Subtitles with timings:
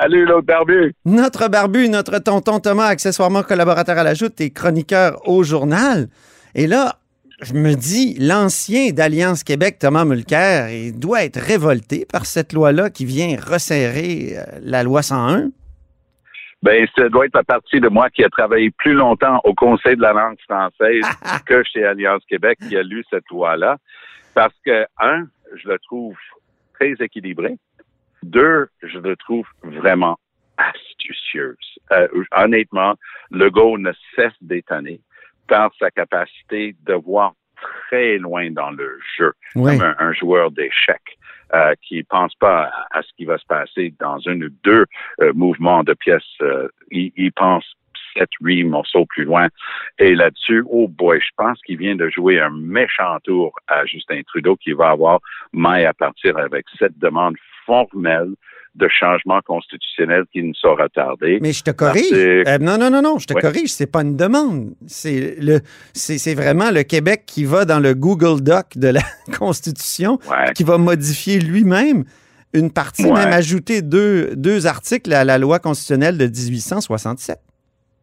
[0.00, 0.92] Salut, l'autre barbu.
[1.04, 6.08] Notre barbu, notre tonton Thomas, accessoirement collaborateur à la Joute et chroniqueur au journal.
[6.54, 6.94] Et là,
[7.40, 12.90] je me dis, l'ancien d'Alliance Québec, Thomas Mulcair, il doit être révolté par cette loi-là
[12.90, 15.50] qui vient resserrer euh, la loi 101.
[16.62, 19.96] Ben, ça doit être la partie de moi qui a travaillé plus longtemps au Conseil
[19.96, 21.04] de la langue française
[21.46, 23.76] que chez Alliance Québec qui a lu cette loi-là.
[24.34, 26.16] Parce que, un, je le trouve
[26.74, 27.58] très équilibré.
[28.24, 30.16] Deux, je le trouve vraiment
[30.56, 31.56] astucieuse.
[31.92, 32.94] Euh, honnêtement,
[33.30, 35.00] Legault ne cesse d'étonner
[35.46, 37.32] par sa capacité de voir
[37.88, 39.76] très loin dans le jeu, Oui.
[39.76, 41.18] comme un, un joueur d'échecs
[41.54, 44.86] euh, qui pense pas à, à ce qui va se passer dans un ou deux
[45.20, 46.22] euh, mouvements de pièces.
[46.40, 47.64] euh, il, il pense
[48.16, 49.48] sept, huit morceaux plus loin.
[49.98, 54.22] Et là-dessus, oh boy, je pense qu'il vient de jouer un méchant tour à Justin
[54.26, 55.18] Trudeau qui va avoir
[55.52, 57.34] maille à partir avec cette demande
[57.66, 58.30] formelle
[58.74, 61.38] de changement constitutionnel qui ne saura tarder.
[61.40, 62.10] Mais je te corrige.
[62.12, 63.40] Euh, non, non, non, non, je te Ouais.
[63.40, 63.68] corrige.
[63.72, 64.74] C'est pas une demande.
[64.88, 65.60] C'est le,
[65.92, 69.02] c'est c'est vraiment le Québec qui va dans le Google Doc de la
[69.38, 70.52] Constitution, Ouais.
[70.54, 72.02] qui va modifier lui-même
[72.52, 73.12] une partie, Ouais.
[73.12, 77.38] même ajouter deux, deux articles à la loi constitutionnelle de 1867.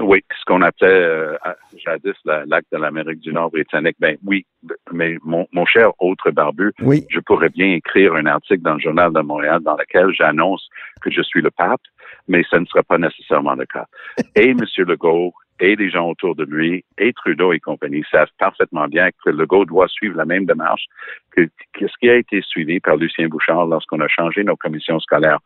[0.00, 1.36] Oui, ce qu'on appelait euh,
[1.84, 3.96] jadis la- l'acte de l'Amérique du Nord britannique.
[4.00, 4.44] Ben oui,
[4.92, 7.06] mais mon, mon cher autre barbu, Oui.
[7.10, 10.68] je pourrais bien écrire un article dans le Journal de Montréal dans lequel j'annonce
[11.00, 11.80] que je suis le pape,
[12.26, 13.86] mais ce ne sera pas nécessairement le cas.
[14.34, 14.58] Et M.
[14.78, 19.30] Legault et les gens autour de lui et Trudeau et compagnie savent parfaitement bien que
[19.30, 20.86] Legault doit suivre la même démarche
[21.30, 24.98] que, que ce qui a été suivi par Lucien Bouchard lorsqu'on a changé nos commissions
[24.98, 25.38] scolaires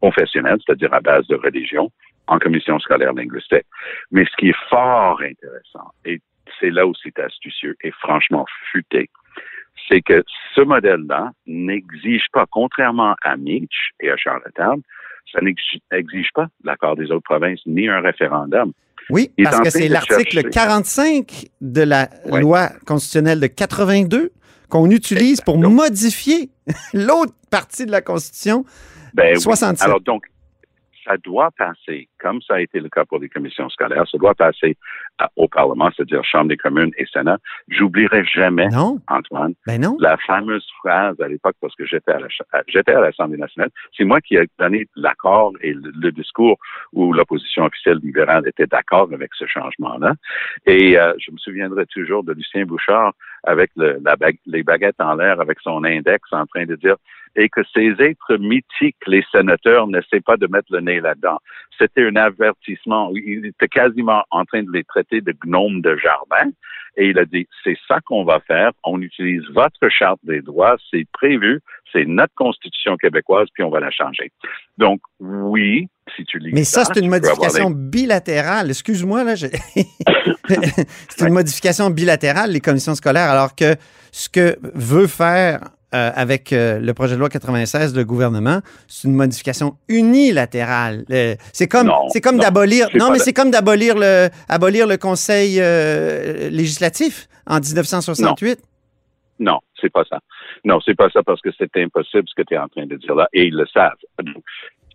[0.00, 1.90] confessionnelles, c'est-à-dire à base de religion,
[2.28, 3.66] en commission scolaire linguistique.
[4.10, 6.20] Mais ce qui est fort intéressant, et
[6.60, 9.10] c'est là où c'est astucieux et franchement futé,
[9.88, 10.22] c'est que
[10.54, 14.82] ce modèle-là n'exige pas, contrairement à Mitch et à Charlottetown,
[15.32, 18.72] ça n'exige pas l'accord des autres provinces ni un référendum.
[19.10, 20.50] Oui, parce que c'est l'article chercher.
[20.50, 22.40] 45 de la Ouais.
[22.40, 24.30] loi constitutionnelle de 82
[24.68, 26.50] qu'on utilise pour modifier
[26.92, 28.64] l'autre partie de la Constitution,
[29.14, 29.40] Ben oui.
[29.40, 29.82] 67.
[29.86, 30.24] Alors donc,
[31.08, 34.34] ça doit passer, comme ça a été le cas pour les commissions scolaires, ça doit
[34.34, 34.76] passer
[35.18, 37.38] à- au Parlement, c'est-à-dire Chambre des communes et Sénat.
[37.68, 39.96] J'oublierai jamais, non, Antoine, ben non.
[40.00, 44.36] la fameuse phrase à l'époque, parce que j'étais à la l'Assemblée nationale, c'est moi qui
[44.36, 46.58] ai donné l'accord et le, le discours
[46.92, 50.12] où l'opposition officielle libérale était d'accord avec ce changement-là.
[50.66, 53.12] Et euh, je me souviendrai toujours de Lucien Bouchard
[53.44, 56.96] avec le, la bague- les baguettes en l'air, avec son index, en train de dire
[57.36, 61.38] et que ces êtres mythiques, les sénateurs, n'essaient pas de mettre le nez là-dedans.
[61.78, 63.12] C'était un avertissement.
[63.14, 66.50] Il était quasiment en train de les traiter de gnomes de jardin.
[66.96, 68.72] Et il a dit, c'est ça qu'on va faire.
[68.82, 70.76] On utilise votre charte des droits.
[70.90, 71.60] C'est prévu.
[71.92, 74.32] C'est notre constitution québécoise, puis on va la changer.
[74.78, 78.70] Donc, oui, si tu lis Mais ça, c'est une modification bilatérale.
[78.70, 79.34] Excuse-moi, là.
[79.36, 79.46] je-
[81.08, 83.76] c'est une modification bilatérale, les commissions scolaires, alors que
[84.12, 85.60] ce que veut faire
[85.94, 91.04] euh, avec euh, le projet de loi 96 le gouvernement, c'est une modification unilatérale.
[91.10, 92.88] Euh, c'est comme, Non, c'est comme non, d'abolir.
[92.94, 95.56] Non, mais c'est comme d'abolir le, abolir le Conseil
[96.50, 98.60] législatif en 1968.
[99.40, 100.18] Non, c'est pas ça.
[100.64, 102.96] Non, c'est pas ça parce que c'est impossible ce que tu es en train de
[102.96, 103.92] dire là, et ils le savent.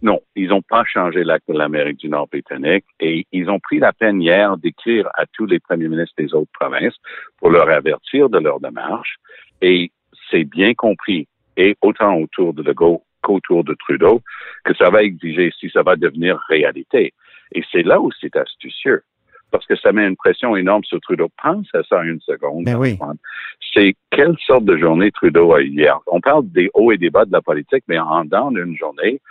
[0.03, 3.79] Non, ils n'ont pas changé l'acte de l'Amérique du Nord britannique et ils ont pris
[3.79, 6.97] la peine hier d'écrire à tous les premiers ministres des autres provinces
[7.37, 9.15] pour leur avertir de leur démarche.
[9.61, 9.91] Et
[10.29, 11.25] c'est bien compris,
[11.55, 14.21] et autant autour de Legault qu'autour de Trudeau,
[14.65, 17.13] que ça va exiger si ça va devenir réalité.
[17.53, 19.03] Et c'est là où c'est astucieux
[19.51, 21.29] parce que ça met une pression énorme sur Trudeau.
[21.41, 22.65] Pense à ça une seconde.
[22.65, 22.97] Ben oui.
[23.73, 25.97] C'est quelle sorte de journée Trudeau a eu hier?
[26.07, 29.21] On parle des hauts et des bas de la politique, mais en dans d'une journée,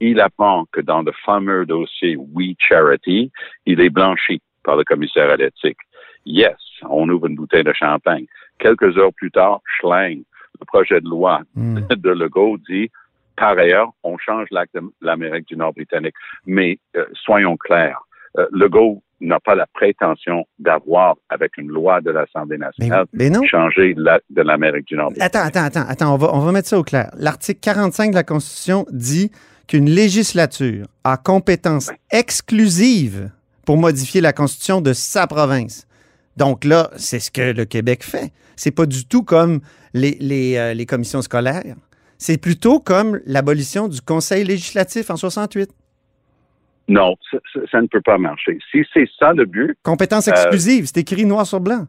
[0.00, 3.30] il apprend que dans le fameux dossier We Charity,
[3.66, 5.78] il est blanchi par le commissaire à l'éthique.
[6.24, 6.56] Yes,
[6.88, 8.26] on ouvre une bouteille de champagne.
[8.58, 10.24] Quelques heures plus tard, schling,
[10.60, 11.78] le projet de loi Hmm.
[11.90, 12.90] de Legault dit
[13.38, 16.14] par ailleurs, on change l'acte de l'Amérique du Nord britannique.
[16.46, 18.00] Mais euh, soyons clairs,
[18.36, 23.94] euh, Legault n'a pas la prétention d'avoir, avec une loi de l'Assemblée nationale, mais changé
[23.96, 25.12] l'acte de l'Amérique du Nord.
[25.20, 27.10] Attends, attends, attends, attends, on va, on va mettre ça au clair.
[27.16, 29.30] L'article 45 de la Constitution dit
[29.68, 33.30] qu'une législature a compétence exclusive
[33.64, 35.86] pour modifier la Constitution de sa province.
[36.36, 38.32] Donc là, c'est ce que le Québec fait.
[38.56, 39.60] C'est pas du tout comme
[39.94, 41.76] les, les, euh, les commissions scolaires.
[42.16, 45.70] C'est plutôt comme l'abolition du Conseil législatif en 68.
[46.88, 48.58] Non, ça, ça- ça ne peut pas marcher.
[48.72, 51.86] Si c'est ça le but, Compétence Euh, exclusive, c'est écrit noir sur blanc.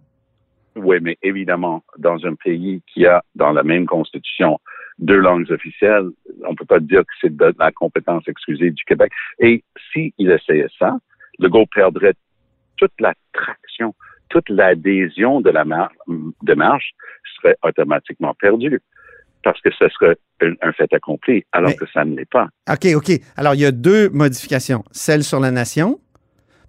[0.76, 4.60] oui, mais évidemment, dans un pays qui a dans la même constitution
[5.00, 6.10] deux langues officielles,
[6.48, 9.12] on peut pas dire que c'est de la compétence exclusive du Québec.
[9.40, 10.98] Et s'il essayait ça,
[11.40, 12.14] Legault perdrait
[12.78, 13.96] toute la traction,
[14.30, 15.92] toute l'adhésion de la mar-
[16.44, 16.92] démarche
[17.38, 18.82] serait automatiquement perdue
[19.44, 20.18] parce que ce serait
[20.62, 22.50] un, fait accompli, alors Mais- que ça ne l'est pas.
[22.70, 23.12] OK, OK.
[23.38, 24.84] Alors, il y a deux modifications.
[24.92, 26.00] Celle sur la nation,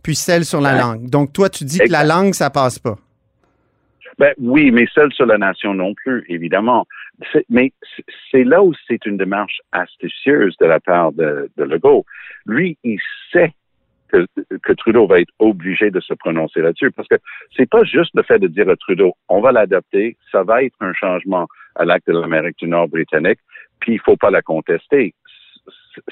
[0.05, 0.81] puis celle sur la Ouais.
[0.81, 1.11] langue.
[1.11, 2.97] Donc, toi, tu dis que la langue, ça passe pas.
[4.19, 6.87] Ben oui, mais celle sur la nation non plus, évidemment.
[7.49, 7.73] Mais
[8.31, 12.05] c'est- là où c'est une démarche astucieuse de la part de, Legault.
[12.47, 12.99] Lui, il
[13.33, 13.53] sait
[14.09, 14.27] que,
[14.73, 17.17] Trudeau va être obligé de se prononcer là-dessus, parce que
[17.57, 20.75] c'est pas juste le fait de dire à Trudeau, on va l'adopter, ça va être
[20.81, 21.47] un changement
[21.77, 23.39] à l'acte de l'Amérique du Nord britannique,
[23.81, 25.15] puis il faut pas la contester.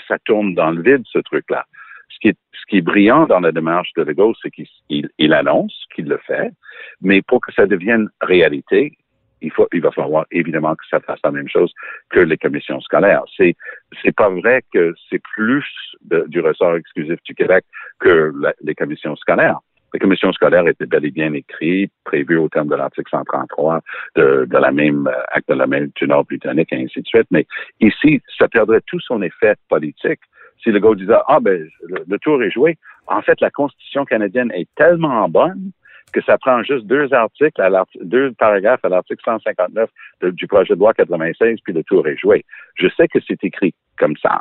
[0.06, 1.64] Ça tourne dans le vide, ce truc-là.
[2.10, 5.10] Ce qui, est, ce qui est brillant dans la démarche de Legault, c'est qu'il il-
[5.18, 6.52] il annonce qu'il le fait,
[7.00, 8.96] mais pour que ça devienne réalité,
[9.40, 11.72] il faut, il va falloir évidemment que ça fasse la même chose
[12.10, 13.22] que les commissions scolaires.
[13.36, 13.54] C'est,
[14.02, 15.64] c'est pas vrai que c'est plus
[16.02, 17.64] du ressort exclusif du Québec
[17.98, 18.32] que
[18.62, 19.58] les commissions scolaires.
[19.94, 23.80] Les commissions scolaires étaient bel et bien écrites, prévues au terme de l'article 133
[24.16, 27.06] de, de la même euh, acte de la même du Nord britannique et ainsi de
[27.06, 27.26] suite.
[27.30, 27.46] Mais
[27.80, 30.20] ici, ça perdrait tout son effet politique
[30.62, 32.76] si le gars disait ah ben le tour est joué.
[33.06, 35.70] En fait, la Constitution canadienne est tellement bonne
[36.10, 39.90] que ça prend juste deux articles, à deux paragraphes à l'article 159
[40.22, 42.44] de- du projet de loi 96, puis le tour est joué.
[42.76, 44.40] Je sais que c'est écrit comme ça,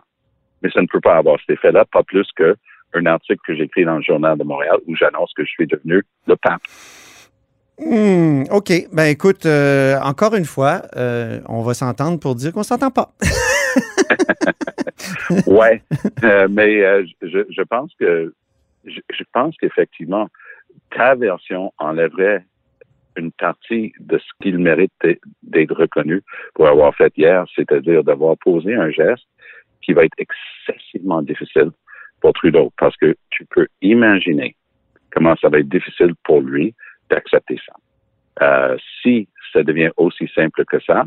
[0.62, 2.56] mais ça ne peut pas avoir cet effet-là, pas plus que
[2.94, 6.02] un article que j'écris dans le Journal de Montréal où j'annonce que je suis devenu
[6.26, 6.62] le pape.
[7.80, 8.72] Hmm, OK.
[8.92, 13.12] Ben écoute, euh, encore une fois, euh, on va s'entendre pour dire qu'on s'entend pas.
[15.46, 15.82] Ouais,
[16.24, 18.34] Euh, mais euh, je, je pense que
[18.86, 20.28] je, je pense qu'effectivement
[20.92, 22.46] ta version enlèverait
[23.16, 24.92] une partie de ce qu'il mérite
[25.44, 26.22] d'être- reconnu
[26.54, 29.28] pour avoir fait hier, c'est-à-dire d'avoir posé un geste
[29.82, 31.72] qui va être excessivement difficile
[32.22, 34.56] pour Trudeau, parce que tu peux imaginer
[35.12, 36.76] comment ça va être difficile pour lui
[37.10, 37.74] d'accepter ça.
[38.42, 41.06] Euh, si ça devient aussi simple que ça,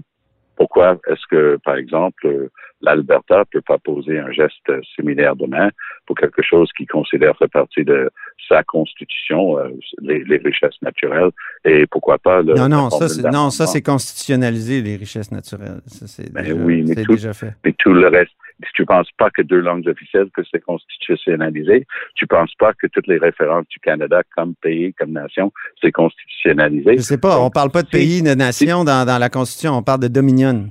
[0.60, 2.48] pourquoi est-ce que, par exemple, euh,
[2.82, 5.70] l'Alberta peut pas poser un geste similaire demain
[6.06, 8.10] pour quelque chose qui considère faire partie de
[8.46, 9.68] sa constitution, euh,
[10.02, 11.30] les, les richesses naturelles,
[11.64, 15.80] et pourquoi pas le, non, non, ça, c'est, non, ça, c'est constitutionnalisé, les richesses naturelles.
[15.86, 17.52] Ça, c'est Ben déjà, oui, mais c'est tout- déjà fait.
[17.64, 18.32] Mais tout le reste,
[18.74, 23.06] tu penses pas que deux langues officielles, que c'est constitutionnalisé, tu penses pas que toutes
[23.06, 26.96] les références du Canada comme pays, comme nation, c'est constitutionnalisé.
[26.96, 29.82] Je sais pas, on parle pas de pays, de nation dans, dans la Constitution, on
[29.82, 30.70] parle de dominion.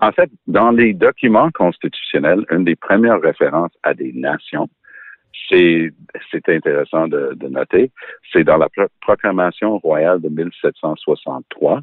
[0.00, 4.68] En fait, dans les documents constitutionnels, une des premières références à des nations,
[5.48, 7.90] c'est intéressant de, de noter,
[8.32, 11.80] c'est dans la pro- proclamation royale de 1763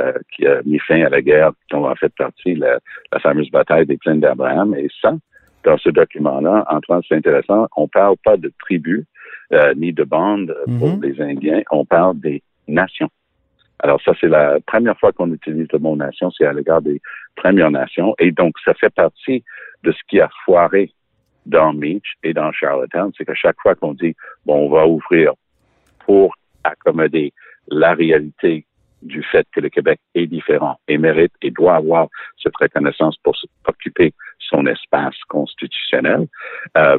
[0.00, 2.78] euh, qui a mis fin à la guerre dont a fait partie la,
[3.12, 4.74] la fameuse bataille des plaines d'Abraham.
[4.74, 5.14] Et ça,
[5.64, 9.04] dans ce document-là, Antoine, c'est intéressant, on parle pas de tribus
[9.52, 11.02] euh, ni de bandes euh, pour Mhm.
[11.02, 13.08] les Indiens, on parle des nations.
[13.80, 17.00] Alors ça, c'est la première fois qu'on utilise le mot nation, c'est à l'égard des
[17.36, 18.14] Premières Nations.
[18.18, 19.44] Et donc, ça fait partie
[19.84, 20.90] de ce qui a foiré
[21.48, 24.14] dans Meach et dans Charlottetown, c'est que chaque fois qu'on dit,
[24.46, 25.32] bon, on va ouvrir
[26.04, 27.32] pour accommoder
[27.68, 28.66] la réalité
[29.02, 32.08] du fait que le Québec est différent et mérite et doit avoir
[32.42, 33.36] cette reconnaissance pour
[33.66, 36.26] occuper son espace constitutionnel,
[36.76, 36.98] euh,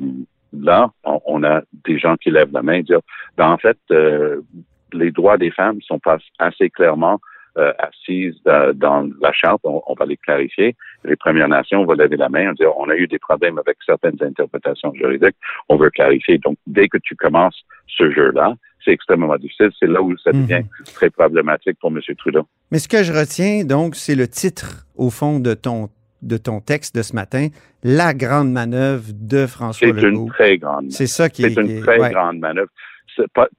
[0.54, 2.98] là, on, on a des gens qui lèvent la main et disent,
[3.38, 4.42] ben, en fait, euh,
[4.94, 7.20] les droits des femmes sont pas assez clairement
[7.60, 10.76] euh, assises dans, dans la charte, on, on va les clarifier.
[11.04, 13.78] Les Premières Nations vont lever la main et dire on a eu des problèmes avec
[13.86, 15.36] certaines interprétations juridiques,
[15.70, 16.38] on veut clarifier.
[16.40, 19.70] Donc, dès que tu commences ce jeu-là, c'est extrêmement difficile.
[19.80, 20.64] C'est là où ça devient
[20.96, 22.00] très problématique pour M.
[22.18, 22.48] Trudeau.
[22.72, 25.90] Mais ce que je retiens, donc, c'est le titre, au fond, de ton,
[26.22, 27.48] de ton texte de ce matin,
[27.84, 30.28] La grande manœuvre de François C'est une Legault.
[30.30, 31.50] très grande C'est ça qui est.
[31.52, 32.10] C'est une est- très ouais.
[32.12, 32.70] grande manœuvre.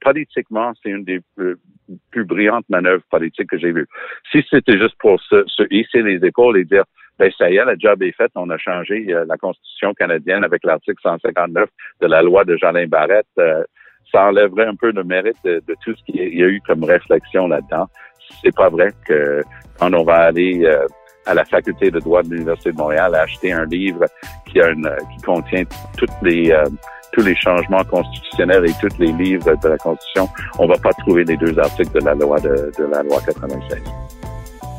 [0.01, 3.87] Politiquement, c'est une des plus, brillantes manœuvres politiques que j'ai vues.
[4.31, 6.85] Si c'était juste pour se, se hisser les épaules et dire,
[7.19, 10.45] ben ça y est, le job est fait, on a changé euh, la Constitution canadienne
[10.45, 11.69] avec l'article 159
[12.01, 13.63] de la loi de Jolin Barrette, euh,
[14.11, 16.47] ça enlèverait un peu le mérite de, tout ce qu'il y a- il y a
[16.49, 17.87] eu comme réflexion là-dedans.
[18.43, 19.43] C'est pas vrai que
[19.79, 20.87] quand on va aller euh,
[21.27, 24.07] à la faculté de droit de l'Université de Montréal acheter un livre
[24.47, 25.65] qui a une, qui contient
[25.99, 26.65] toutes les euh,
[27.13, 31.25] tous les changements constitutionnels et tous les livres de la Constitution, on va pas trouver
[31.25, 33.79] les deux articles de la loi de, de la loi 96.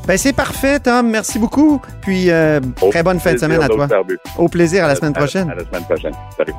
[0.08, 1.10] Ben, c'est parfait, Tom.
[1.10, 1.80] Merci beaucoup.
[2.02, 2.60] Puis, euh,
[2.90, 3.88] très bonne fin de semaine à toi.
[4.38, 4.84] Au plaisir.
[4.86, 5.50] À la semaine prochaine.
[5.50, 6.14] À, la semaine prochaine.
[6.36, 6.54] Salut.